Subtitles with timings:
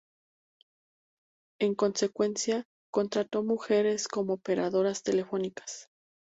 [1.59, 5.89] En consecuencia, contrató mujeres como operadoras telefónicas.